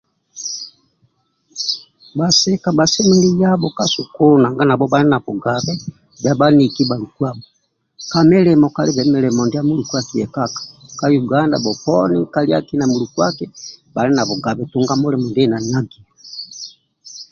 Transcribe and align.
Bhasika 2.17 2.67
bhasemelelu 2.77 3.29
yabho 3.43 3.67
ka 3.77 3.85
sukulu 3.93 4.35
nanga 4.39 4.63
nabho 4.65 4.85
bhali 4.91 5.07
na 5.11 5.19
bugabe 5.25 5.73
bhia 6.21 6.33
bhaniki 6.39 6.81
bhalukuabho 6.89 7.41
ka 8.11 8.19
milimo 8.31 8.65
kalibe 8.75 9.01
mulimo 9.11 9.41
ndia 9.45 9.67
mulukuaki 9.67 10.13
yekaka 10.21 10.59
poni 11.95 12.17
nkali 12.25 12.49
na 12.79 12.85
muluka 12.91 13.23
bhali 13.93 14.11
na 14.15 14.23
bugabe 14.29 14.61
tunga 14.71 14.93
mulimo 15.01 15.25
ndia 15.29 15.45
aenagio 15.57 16.03